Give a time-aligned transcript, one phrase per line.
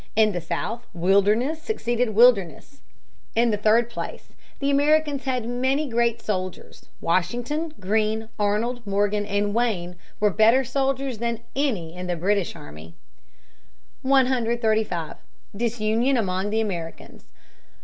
[0.15, 2.81] In the South wilderness succeeded wilderness.
[3.35, 6.87] In the third place, the Americans had many great soldiers.
[7.01, 12.95] Washington, Greene, Arnold, Morgan, and Wayne were better soldiers than any in the British army.
[14.01, 15.17] [Sidenote: The Loyalists.] 135.
[15.55, 17.25] Disunion among the Americans.